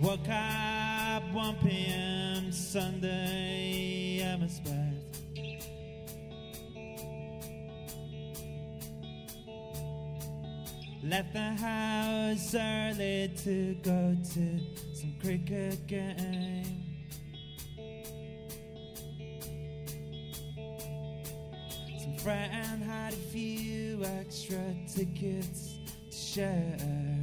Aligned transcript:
Woke 0.00 0.28
up 0.28 1.22
1 1.32 1.56
p.m. 1.62 2.50
Sunday, 2.50 4.20
I'm 4.24 4.42
a 4.42 4.46
spaz. 4.46 5.14
Left 11.04 11.32
the 11.32 11.38
house 11.38 12.54
early 12.56 13.32
to 13.44 13.74
go 13.84 14.16
to 14.34 14.60
some 14.94 15.14
cricket 15.22 15.86
game. 15.86 16.82
Some 22.00 22.16
friend 22.16 22.82
had 22.82 23.12
a 23.12 23.16
few 23.16 24.02
extra 24.04 24.74
tickets 24.92 25.76
to 26.10 26.16
share. 26.16 27.13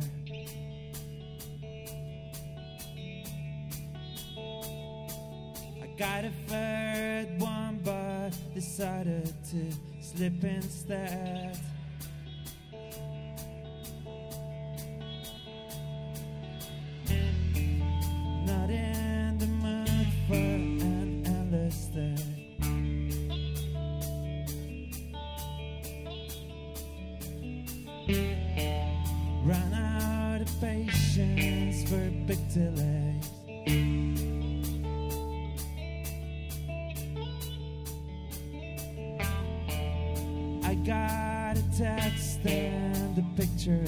To 10.30 10.62
slip 10.62 11.71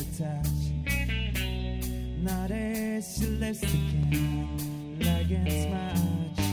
picture 0.03 0.23
attached. 0.23 0.71
Not 2.21 2.51
as 2.51 3.17
she 3.17 3.25
lives 3.25 3.63
again, 3.63 4.97
like 4.99 5.27
it's 5.29 5.65
much. 5.71 6.47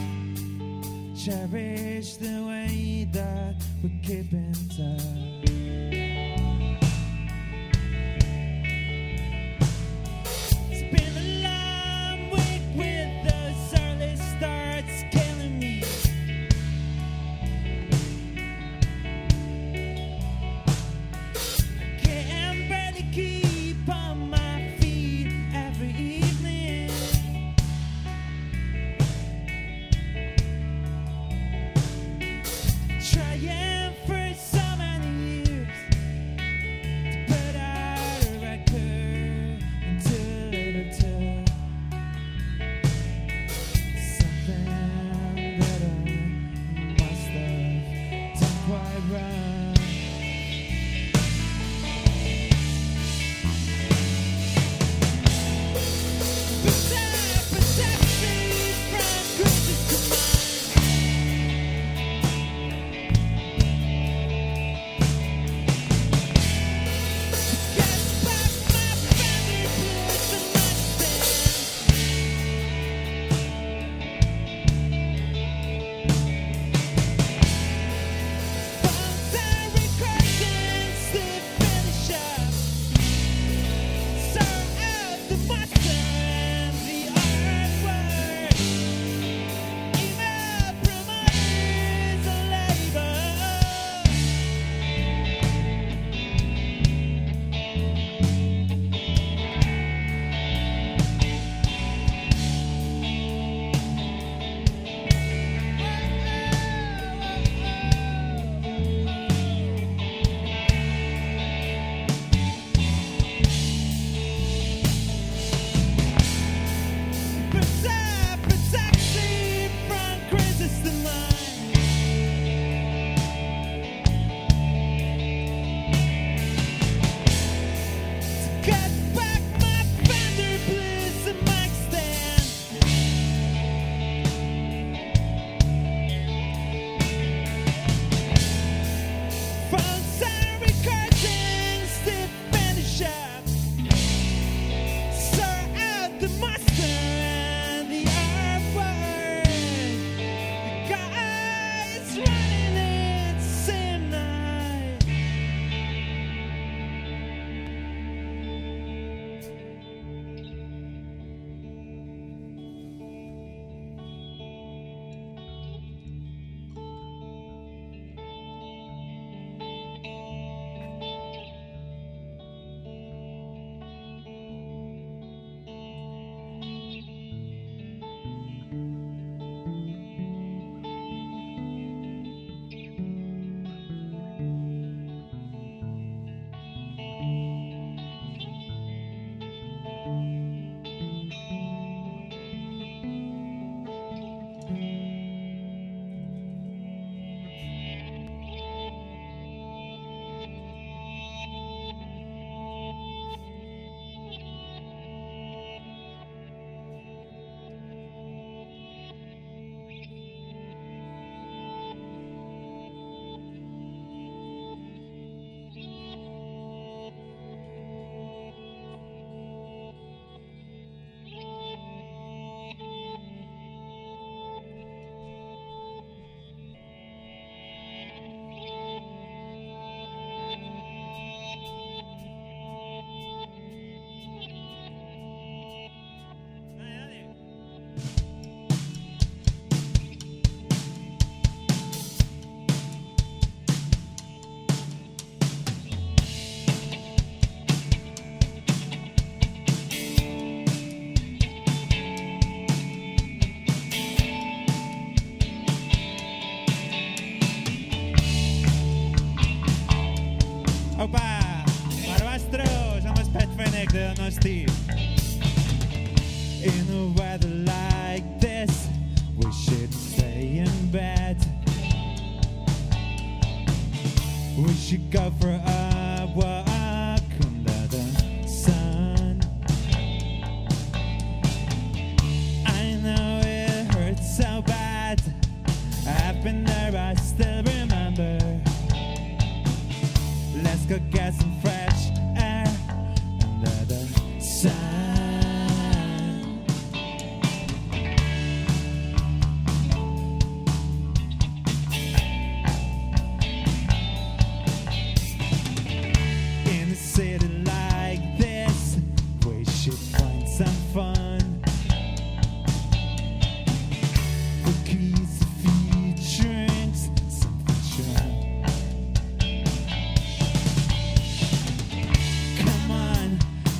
Cherish 1.25 2.15
the 2.15 2.43
way 2.47 3.07
that 3.11 3.55
we 3.83 3.89
keep 4.03 4.33
in 4.33 4.53
touch. 4.69 5.60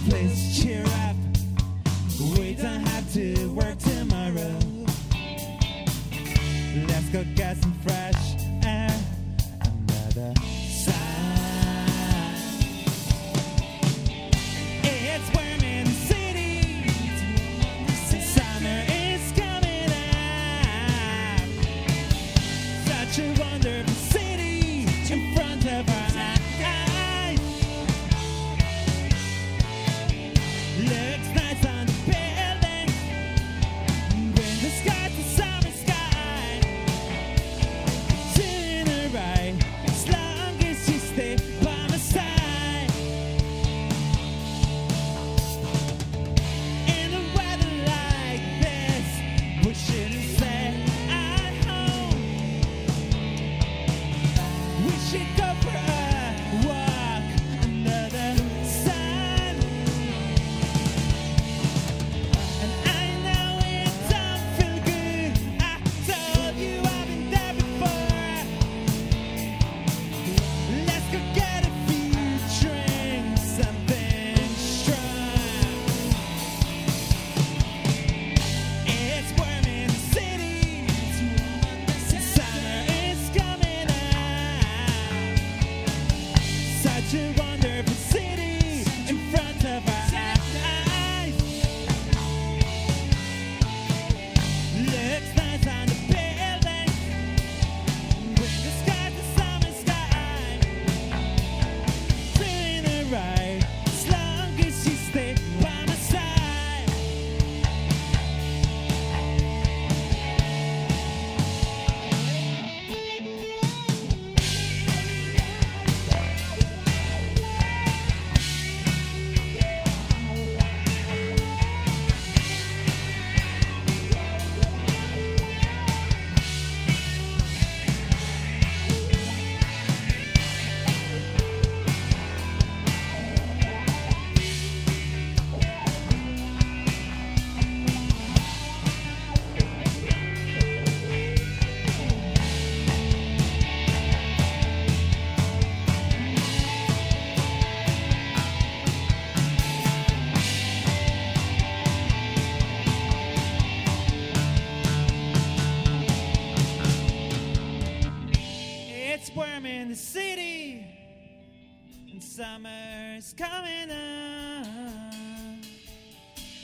Please 0.09 0.61
cheer 0.61 0.83
up. 0.83 1.15
We 2.37 2.55
don't 2.55 2.85
have 2.87 3.13
to 3.13 3.49
work 3.53 3.77
tomorrow. 3.77 4.57
Let's 6.87 7.09
go 7.09 7.23
get 7.35 7.57
some 7.57 7.73
fries. 7.85 8.00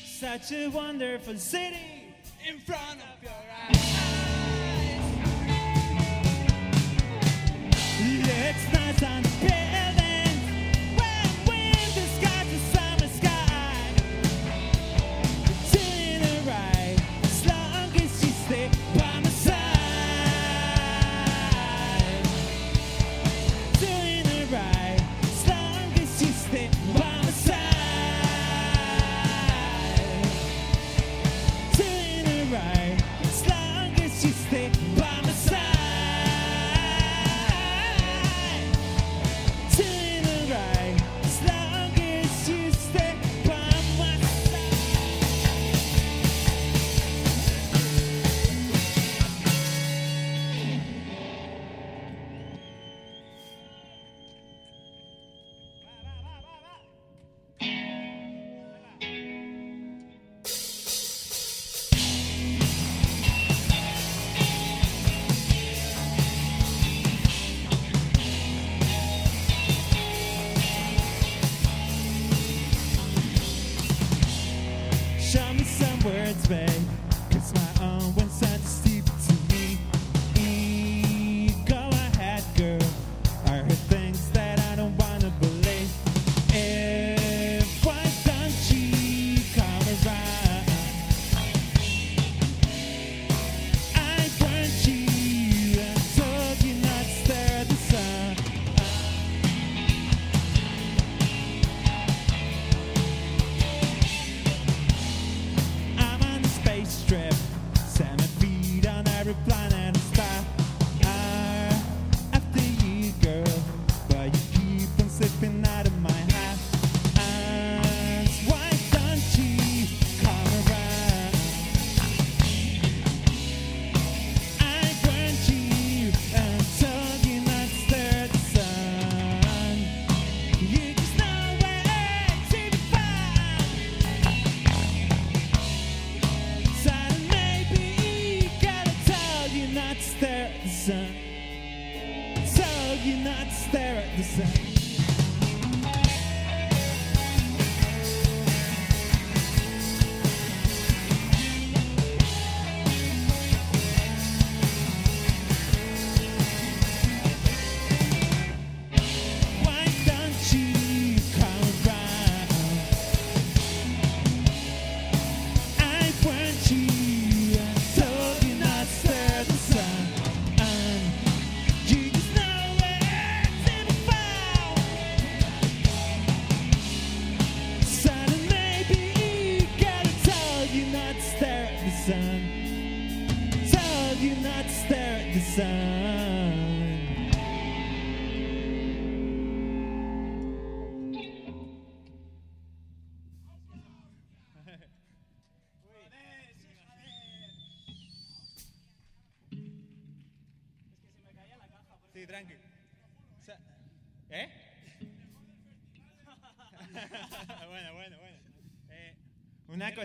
Such 0.05 0.51
a 0.51 0.67
wonderful 0.69 1.37
city 1.37 2.13
in 2.47 2.59
front 2.59 2.99
of 3.01 3.23
your 3.23 3.31
eyes. 3.31 3.97
Yeah, 7.99 8.49
it's 8.49 8.73
nice 8.73 9.03
and 9.03 9.27
fair. 9.27 9.86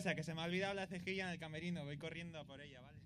Cosa, 0.02 0.16
que 0.16 0.25
se 0.25 0.35
me 0.35 0.40
ha 0.40 0.44
olvidado 0.44 0.75
la 0.75 0.88
cejilla 0.88 1.26
en 1.26 1.30
el 1.30 1.38
camerino. 1.38 1.85
Voy 1.85 1.97
corriendo 1.97 2.40
a 2.40 2.44
por 2.44 2.61
ella, 2.61 2.80
¿vale? 2.80 3.01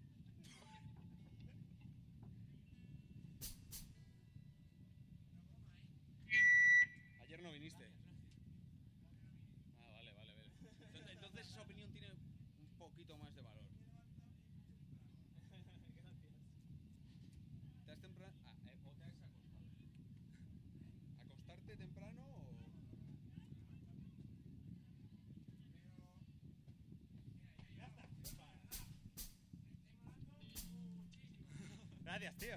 Gracias, 32.19 32.39
tío. 32.39 32.57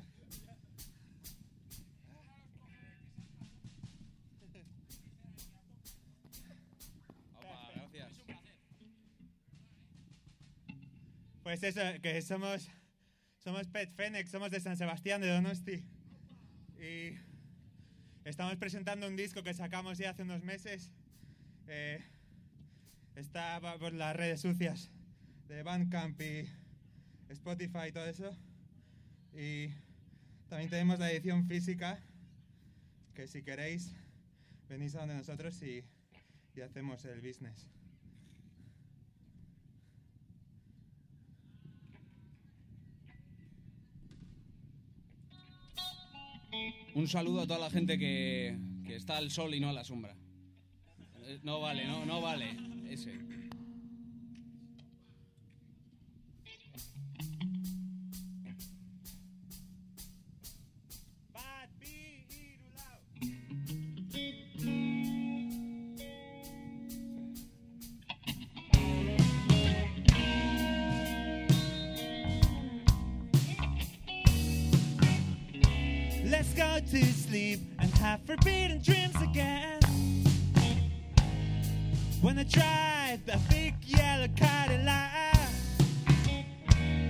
Opa, 7.36 7.72
gracias. 7.76 8.12
Pues 11.44 11.64
eso, 11.64 11.82
que 12.02 12.22
somos, 12.22 12.70
somos 13.40 13.68
Pet 13.68 13.92
Fenix, 13.94 14.32
somos 14.32 14.50
de 14.50 14.62
San 14.62 14.78
Sebastián, 14.78 15.20
de 15.20 15.28
Donosti. 15.28 15.84
Y 16.80 17.18
estamos 18.24 18.56
presentando 18.56 19.08
un 19.08 19.18
disco 19.18 19.44
que 19.44 19.54
sacamos 19.54 19.98
ya 19.98 20.12
hace 20.12 20.22
unos 20.22 20.42
meses. 20.42 20.90
Eh, 21.68 22.02
está 23.16 23.60
por 23.60 23.92
las 23.92 24.16
redes 24.16 24.40
sucias 24.40 24.90
de 25.50 25.64
Bandcamp 25.64 26.22
y 26.22 26.50
Spotify 27.28 27.90
y 27.90 27.92
todo 27.92 28.06
eso. 28.06 28.49
Y 29.36 29.70
también 30.50 30.70
tenemos 30.70 31.00
la 31.00 31.12
edición 31.12 31.46
física, 31.48 32.00
que 33.14 33.28
si 33.28 33.44
queréis, 33.44 33.94
venís 34.68 34.96
a 34.96 35.00
donde 35.00 35.16
nosotros 35.16 35.62
y, 35.62 35.84
y 36.56 36.62
hacemos 36.62 37.06
el 37.06 37.22
business. 37.22 37.68
Un 46.96 47.08
saludo 47.08 47.42
a 47.42 47.48
toda 47.48 47.60
la 47.60 47.70
gente 47.70 47.98
que, 47.98 48.58
que 48.86 48.96
está 48.96 49.18
al 49.18 49.32
sol 49.32 49.54
y 49.54 49.60
no 49.60 49.70
a 49.70 49.74
la 49.74 49.84
sombra. 49.84 50.16
Eh, 51.24 51.40
No 51.44 51.62
vale, 51.62 51.86
no, 51.86 52.06
no 52.06 52.22
vale. 52.22 52.58
Ese. 52.90 53.39
When 82.22 82.38
I 82.38 82.44
drive 82.44 83.22
a 83.32 83.38
big 83.50 83.76
yellow 83.86 84.28
Cadillac 84.36 85.50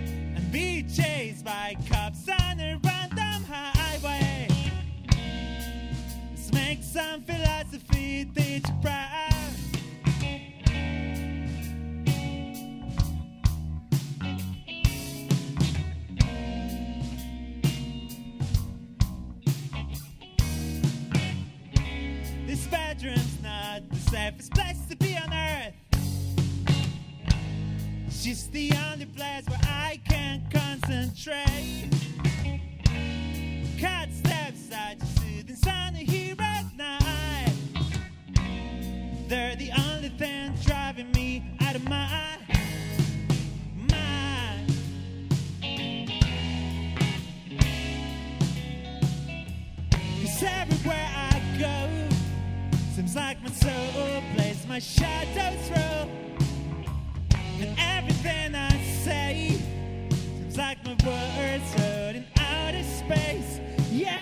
and 0.06 0.51
be 0.51 0.84
chased 0.84 1.44
by 1.44 1.75
cops 1.89 2.30
on 2.30 2.60
a 2.60 2.80
random 2.84 3.44
highway. 3.44 4.48
Let's 6.30 6.54
make 6.54 6.84
some 6.84 7.24
philosophy 7.24 8.30
teach 8.36 8.68
you 8.68 8.75
just 28.29 28.51
the 28.51 28.71
only 28.91 29.07
place 29.07 29.43
where 29.48 29.59
I 29.63 30.00
can 30.07 30.43
concentrate. 30.53 31.89
Cut 33.81 34.13
steps, 34.13 34.69
I 34.71 34.98
just 35.00 35.19
soothing 35.19 35.55
sun 35.55 35.95
here 35.95 36.36
at 36.39 36.65
night. 36.77 37.51
They're 39.27 39.55
the 39.55 39.71
only 39.71 40.09
thing 40.09 40.53
driving 40.63 41.12
me 41.13 41.43
out 41.62 41.75
of 41.75 41.83
my 41.86 42.38
mind. 43.89 44.75
Cause 50.21 50.43
everywhere 50.43 51.09
I 51.15 51.41
go, 51.57 52.15
seems 52.93 53.15
like 53.15 53.41
my 53.41 53.50
soul 53.50 54.21
plays 54.36 54.67
my 54.67 54.77
shadows 54.77 55.67
through. 55.67 56.28
Like 60.60 60.84
my 60.84 60.92
words 60.92 61.74
float 61.74 62.16
in 62.18 62.25
outer 62.38 62.84
space. 62.84 63.62
Yeah. 63.89 64.20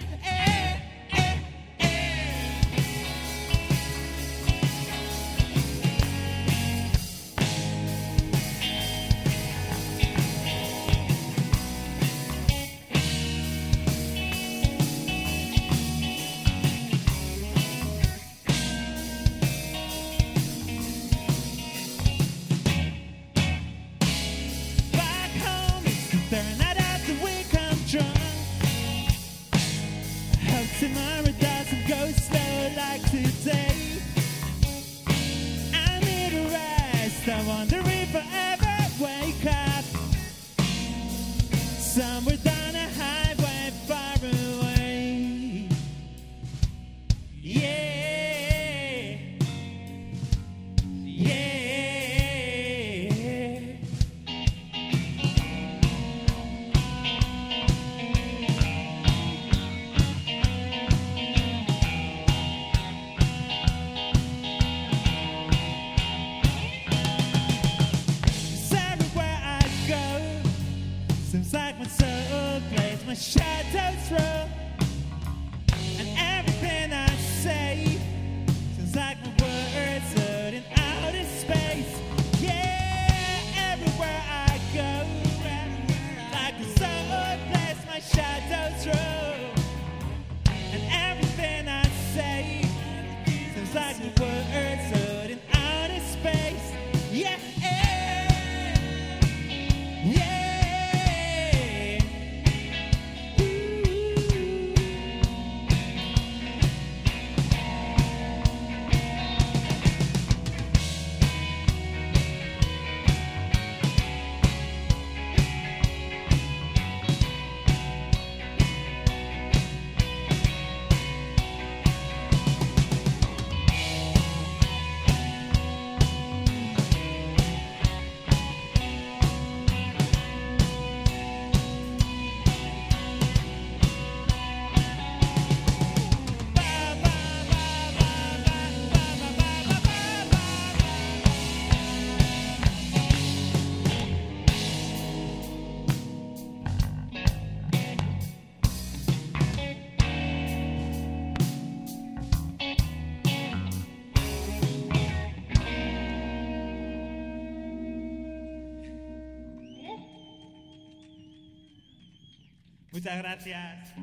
Muchas 163.07 163.23
gracias. 163.23 163.93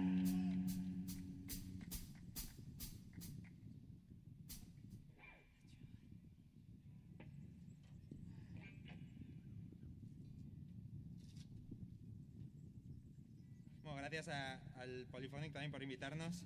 Bueno, 13.82 13.98
gracias 13.98 14.28
a- 14.28 14.60
al 14.80 15.06
Polyphonic 15.10 15.52
también 15.52 15.70
por 15.72 15.82
invitarnos 15.82 16.42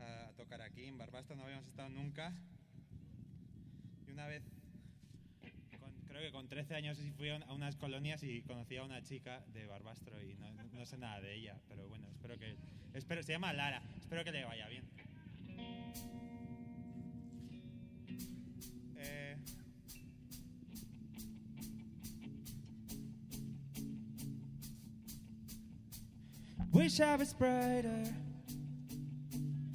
a, 0.00 0.28
a 0.28 0.32
tocar 0.32 0.60
aquí 0.62 0.84
en 0.84 0.98
Barbastro. 0.98 1.36
No 1.36 1.44
habíamos 1.44 1.66
estado 1.66 1.88
nunca. 1.88 2.32
Y 4.06 4.10
una 4.12 4.26
vez, 4.26 4.42
creo 6.16 6.30
que 6.30 6.32
con 6.32 6.48
13 6.48 6.74
años, 6.74 6.98
fui 7.16 7.28
a 7.28 7.36
unas 7.52 7.76
colonias 7.76 8.22
y 8.22 8.40
conocí 8.42 8.76
a 8.76 8.84
una 8.84 9.02
chica 9.02 9.44
de 9.52 9.66
Barbastro 9.66 10.22
y 10.22 10.34
no, 10.36 10.50
no 10.50 10.86
sé 10.86 10.96
nada 10.96 11.20
de 11.20 11.34
ella. 11.34 11.60
Pero 11.68 11.88
bueno, 11.88 12.08
espero 12.10 12.38
que. 12.38 12.56
Espero, 12.94 13.22
se 13.22 13.32
llama 13.32 13.52
Lara. 13.52 13.82
Espero 14.00 14.24
que 14.24 14.32
le 14.32 14.44
vaya 14.44 14.66
bien. 14.68 14.84
Eh, 18.98 19.36
Wish 26.72 27.00
I 27.00 27.16
was 27.16 27.34
brighter 27.34 28.12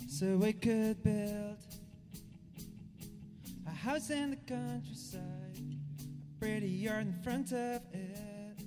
so 0.08 0.38
we 0.38 0.54
could 0.54 1.04
build 1.04 1.58
a 3.67 3.71
house 3.71 4.10
in 4.10 4.32
the 4.32 4.38
countryside, 4.38 5.50
yard 6.49 7.06
in 7.06 7.13
front 7.23 7.51
of 7.51 7.82
it. 7.93 8.58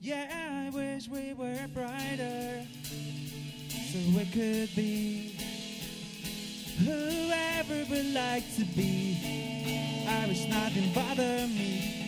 Yeah, 0.00 0.66
I 0.66 0.74
wish 0.74 1.08
we 1.08 1.34
were 1.34 1.68
brighter 1.74 2.66
so 3.68 3.98
we 4.16 4.24
could 4.32 4.74
be 4.74 5.36
whoever 6.78 7.84
we'd 7.90 8.14
like 8.14 8.44
to 8.56 8.64
be. 8.74 10.06
I 10.08 10.26
wish 10.28 10.46
nothing 10.46 10.92
bothered 10.94 11.50
me. 11.50 11.99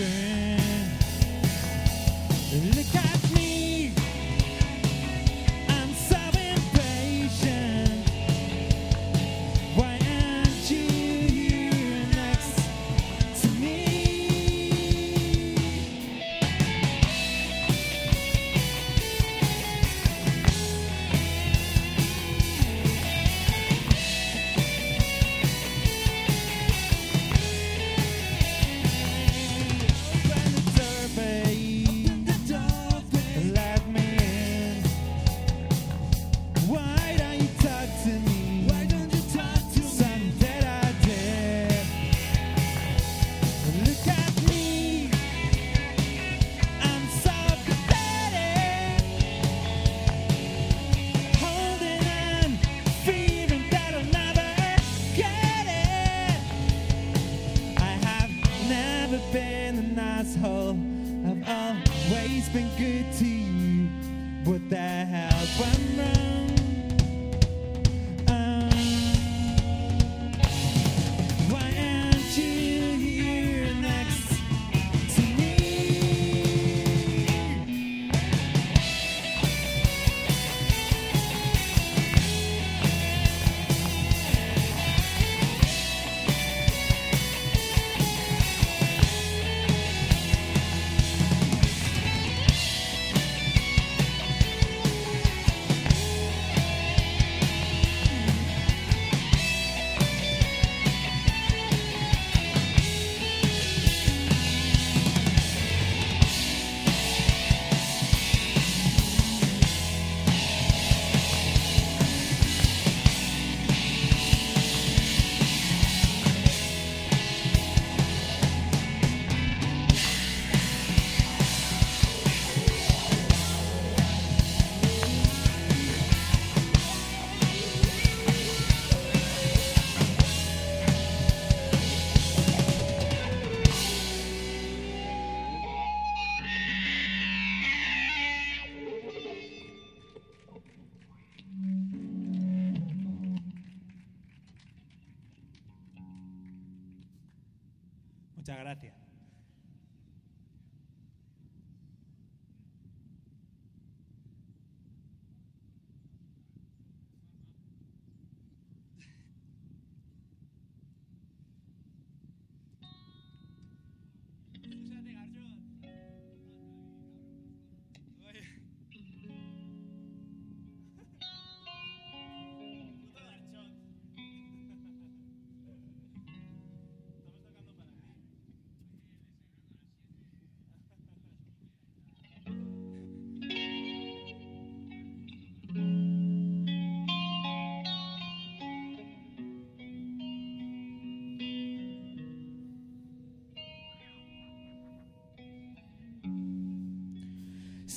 Where 0.00 0.29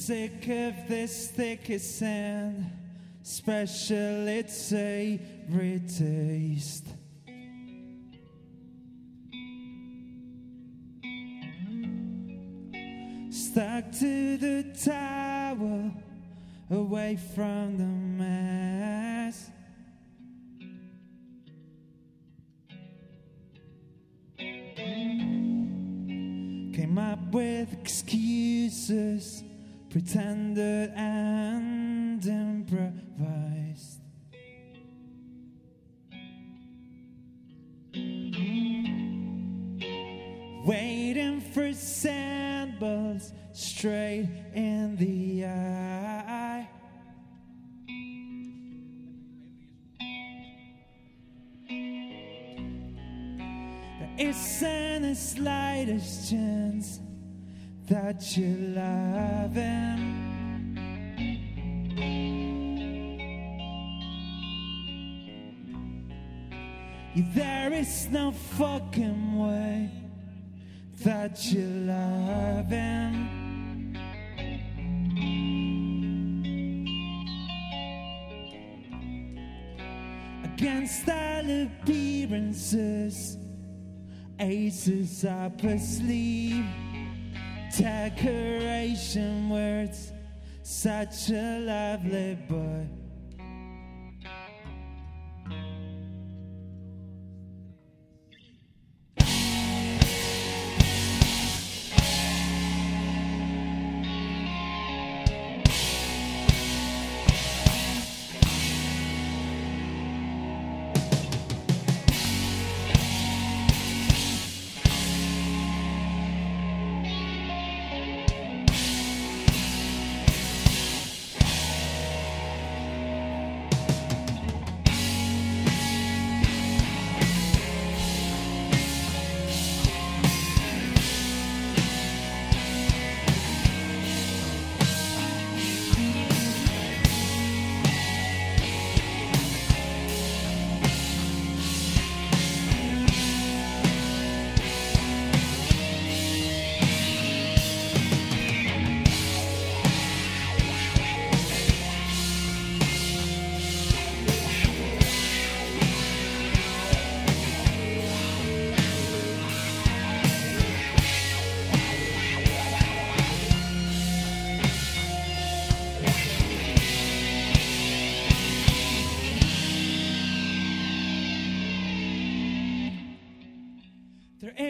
Sick 0.05 0.49
of 0.49 0.89
this 0.89 1.29
thick 1.29 1.69
as 1.69 1.95
sand, 1.95 2.69
special 3.21 4.27
it's 4.27 4.73
a 4.73 5.17
taste. 5.87 6.87
Stuck 13.29 13.91
to 13.93 14.37
the 14.37 14.75
tower, 14.83 15.89
away 16.69 17.17
from 17.33 17.77
the 17.77 18.02
There 54.15 54.29
isn't 54.29 55.01
the 55.01 55.15
slightest 55.15 56.29
chance 56.29 56.99
that 57.87 58.37
you 58.37 58.55
love 58.75 59.53
him. 59.55 60.23
There 67.15 67.73
is 67.73 68.09
no 68.09 68.31
fucking 68.31 69.37
way 69.37 69.89
that 71.03 71.51
you 71.51 71.65
love 71.65 72.67
him. 72.67 73.95
Against 80.43 81.09
all 81.09 81.63
appearances, 81.63 83.37
aces 84.43 85.23
up 85.23 85.61
her 85.61 85.79
sleeve, 85.79 86.65
decoration 87.77 89.49
words, 89.49 90.11
such 90.63 91.29
a 91.29 91.59
lovely 91.59 92.37
boy. 92.49 93.02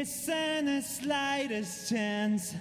Isn't 0.03 0.65
the 0.65 0.81
slightest 0.81 1.89
chance 1.89 2.55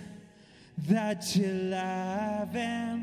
that 0.87 1.35
you 1.35 1.49
love 1.49 2.53
him. 2.53 3.03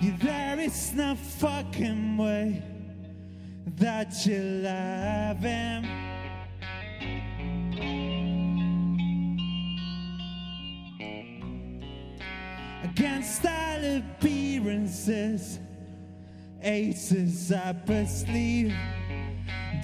There 0.00 0.60
is 0.60 0.92
no 0.94 1.16
fucking 1.16 2.16
way 2.16 2.62
that 3.78 4.24
you 4.24 4.42
love 4.62 5.40
him. 5.40 5.84
Against 12.84 13.44
all 13.44 13.96
appearances 13.96 15.58
aces 16.62 17.52
up 17.52 17.88
her 17.88 18.06
sleeve, 18.06 18.74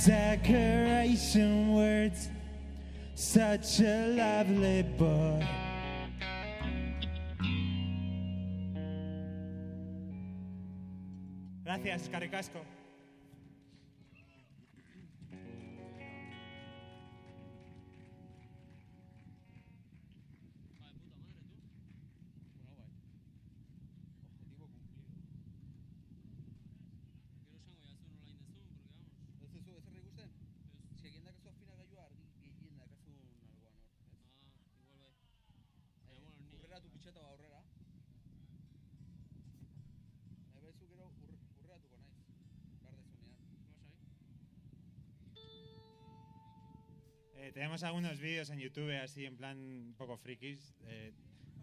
decoration 0.05 1.75
words, 1.75 2.29
such 3.15 3.81
a 3.81 4.09
lovely 4.17 4.83
boy. 4.99 5.47
Gracias, 11.65 12.09
Caricasco. 12.09 12.61
Tenemos 47.57 47.83
algunos 47.85 48.21
vídeos 48.21 48.51
en 48.51 48.59
YouTube 48.59 48.95
así 49.03 49.25
en 49.25 49.35
plan 49.35 49.57
un 49.57 49.95
poco 49.97 50.19
frikis. 50.19 50.75
eh, 50.89 51.11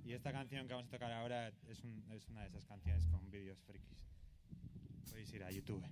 y 0.04 0.14
esta 0.14 0.32
canción 0.32 0.68
que 0.68 0.74
vamos 0.74 0.88
a 0.88 0.90
tocar 0.90 1.12
ahora 1.12 1.50
es, 1.70 1.84
un- 1.84 2.04
es 2.12 2.28
una 2.30 2.42
de 2.42 2.48
esas 2.48 2.66
canciones 2.66 3.06
con 3.06 3.30
vídeos 3.30 3.60
frikis. 3.62 4.08
Podéis 5.08 5.32
ir 5.34 5.44
a 5.44 5.52
YouTube. 5.52 5.84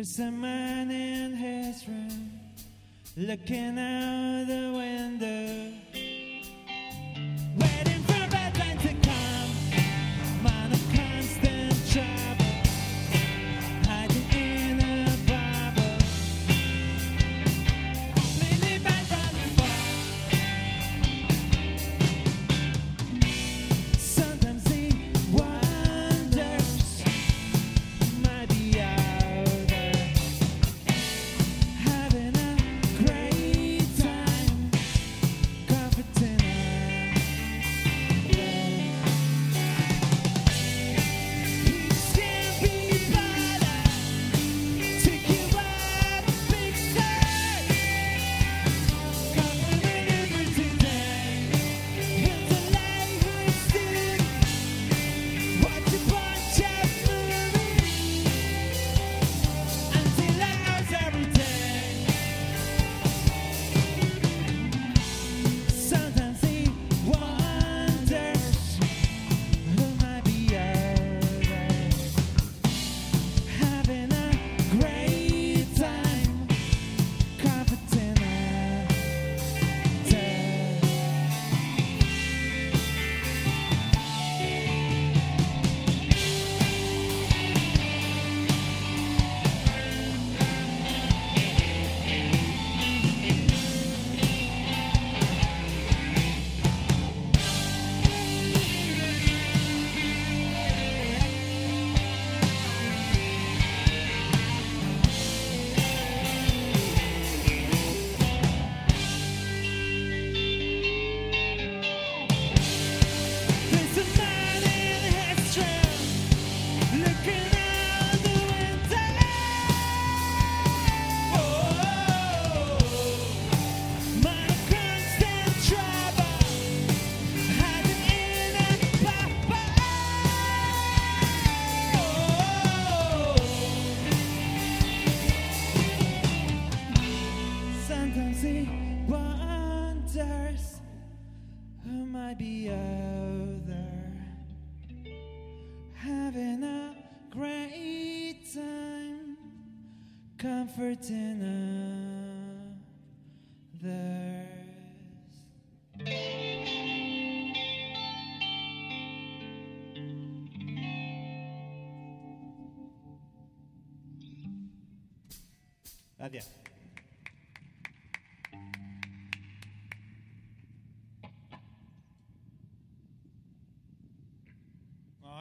There's 0.00 0.18
a 0.18 0.30
man 0.30 0.90
in 0.90 1.34
his 1.36 1.86
room 1.86 2.40
looking 3.18 3.78
out 3.78 4.46
the 4.48 4.72
window, 4.74 5.79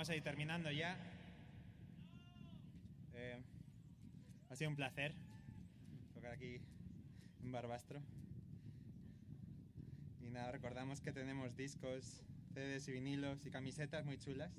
Vamos 0.10 0.15
a 0.15 0.17
ir 0.17 0.24
terminando 0.24 0.72
ya. 0.72 0.98
Eh, 3.13 3.39
ha 4.50 4.56
sido 4.56 4.72
un 4.72 4.76
placer 4.76 5.13
tocar 6.15 6.32
aquí 6.32 6.60
en 7.43 7.52
Barbastro. 7.52 8.02
Y 10.19 10.32
nada, 10.32 10.52
recordamos 10.52 11.00
que 11.00 11.12
tenemos 11.12 11.56
discos, 11.56 12.24
CDs 12.56 12.88
y 12.88 12.93
vinilos 12.93 13.45
y 13.45 13.52
camisetas 13.52 14.04
muy 14.04 14.17
chulas 14.17 14.52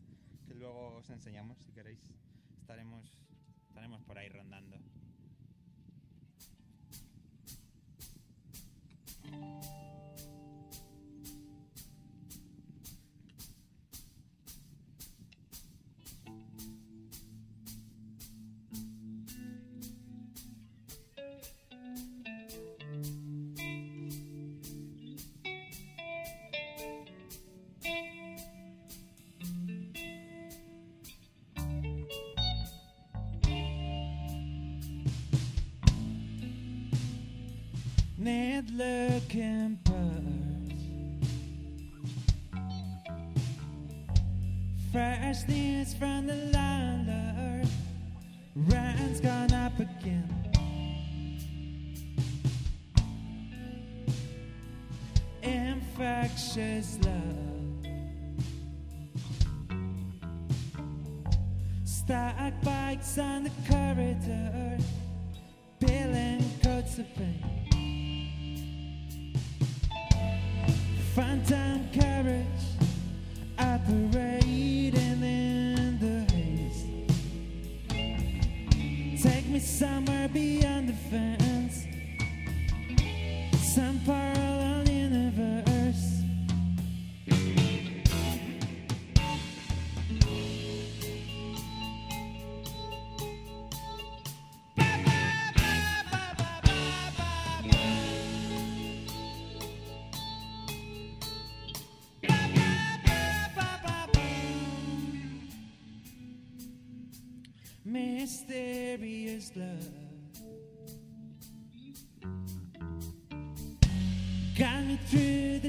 que 0.46 0.54
luego 0.54 0.98
os 0.98 1.10
enseñamos 1.10 1.58
si 1.58 1.72
queréis. 1.72 2.14
Estaremos, 2.60 3.12
estaremos 3.70 4.04
por 4.04 4.18
ahí 4.18 4.28
rondando. 4.28 4.76
Looking 39.30 39.78
purse. 39.84 39.94
Fresh 44.92 45.48
news 45.48 45.94
from 45.94 46.26
the 46.26 46.34
landlord. 46.52 47.68
Rent's 48.56 49.20
gone 49.20 49.52
up 49.52 49.78
again. 49.78 50.26
Infectious 55.42 56.98
love. 57.04 57.14
Stack 61.84 62.60
bikes 62.62 63.18
on 63.18 63.44
the 63.44 63.50
corridor. 63.68 64.78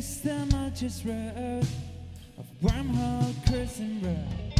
this 0.02 0.22
time 0.22 0.50
I 0.56 0.70
just 0.72 1.06
of 1.06 2.48
warm 2.60 2.90
heart 2.90 3.36
cursing 3.46 4.02
road. 4.02 4.51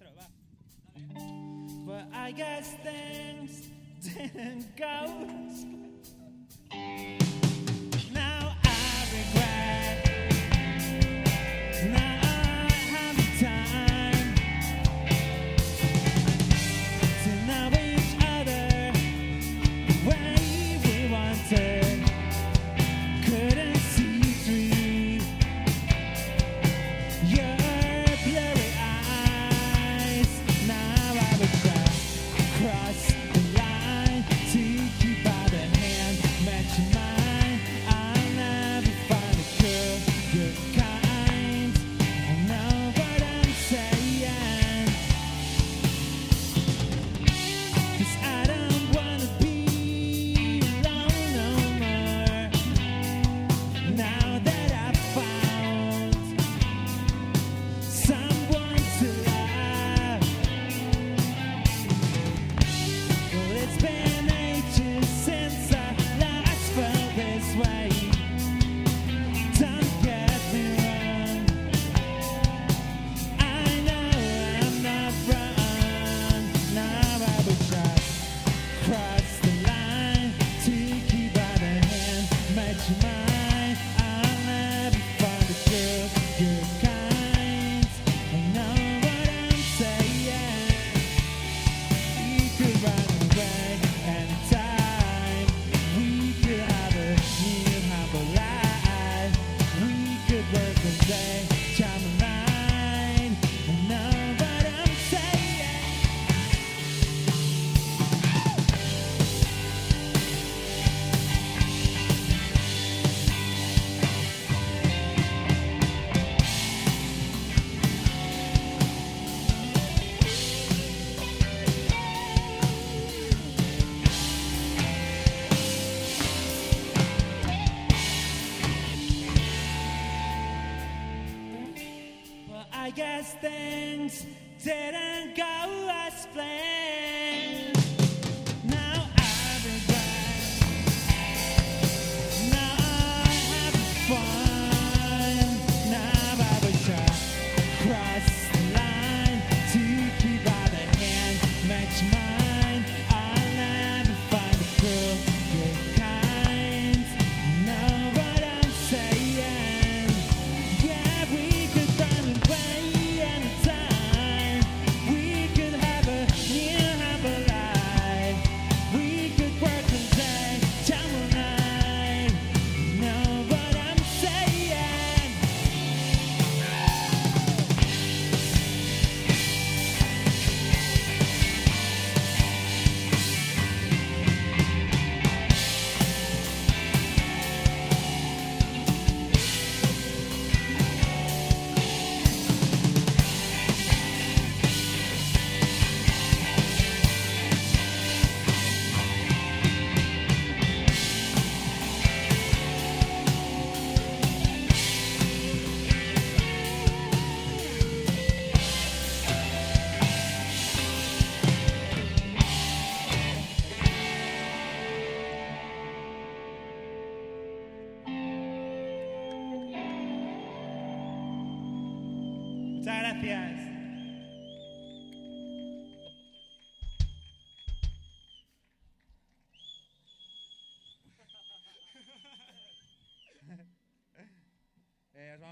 va. 0.00 0.26
But 1.86 2.06
I 2.12 2.32
guess 2.32 2.74
things 2.82 3.68
didn't 4.02 4.76
go 4.76 5.83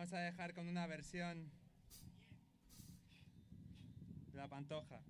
vamos 0.03 0.14
a 0.14 0.18
dejar 0.18 0.53
con 0.53 0.66
una 0.66 0.84
versión 0.88 1.48
de 4.32 4.36
la 4.36 4.48
pantoja. 4.48 5.00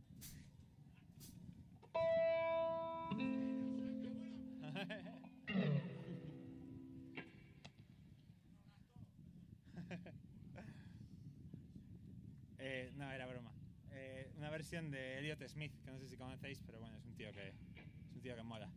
Eh, 12.65 12.93
no, 12.95 13.11
era 13.11 13.27
broma. 13.27 13.51
Eh, 13.91 14.31
una 14.37 14.49
versión 14.49 14.91
de 14.93 15.19
Elliot 15.19 15.43
Smith, 15.49 15.73
que 15.85 15.91
no 15.91 15.99
sé 15.99 16.09
si 16.09 16.17
conocéis, 16.17 16.63
pero 16.65 16.79
bueno, 16.79 16.97
es 16.97 17.05
un 17.05 17.15
tío 17.17 17.33
que, 17.33 17.49
es 17.49 18.15
un 18.15 18.21
tío 18.21 18.37
que 18.37 18.43
mola. 18.45 18.71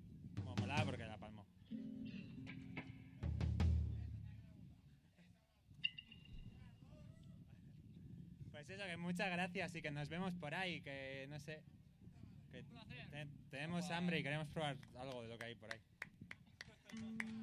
Eso, 8.85 8.95
que 8.95 8.97
muchas 8.97 9.29
gracias 9.29 9.75
y 9.75 9.81
que 9.81 9.91
nos 9.91 10.09
vemos 10.09 10.33
por 10.35 10.53
ahí, 10.53 10.81
que 10.81 11.27
no 11.29 11.39
sé. 11.39 11.61
Que 12.51 12.63
te- 13.11 13.27
tenemos 13.49 13.89
hambre 13.91 14.19
y 14.19 14.23
queremos 14.23 14.47
probar 14.49 14.77
algo 14.97 15.21
de 15.23 15.27
lo 15.29 15.37
que 15.37 15.45
hay 15.45 15.55
por 15.55 15.71
ahí. 15.71 15.79